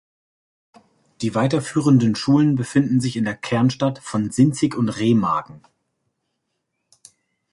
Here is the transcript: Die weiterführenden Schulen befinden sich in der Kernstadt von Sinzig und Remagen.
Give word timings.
Die 1.21 1.35
weiterführenden 1.35 2.15
Schulen 2.15 2.55
befinden 2.55 2.99
sich 3.01 3.17
in 3.17 3.23
der 3.25 3.35
Kernstadt 3.37 3.99
von 3.99 4.31
Sinzig 4.31 4.75
und 4.75 4.89
Remagen. 4.89 5.61